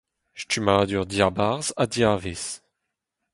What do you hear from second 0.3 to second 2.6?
Stummadur diabarzh ha diavaez.